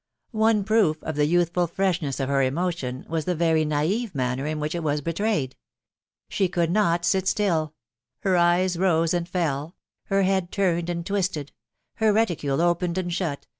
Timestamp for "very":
3.35-3.63